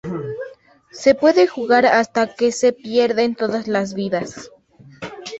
Se 0.89 1.13
puede 1.13 1.45
jugar 1.45 1.85
hasta 1.85 2.33
que 2.33 2.51
se 2.51 2.73
pierden 2.73 3.35
todas 3.35 3.67
las 3.67 3.93
vidas. 3.93 4.49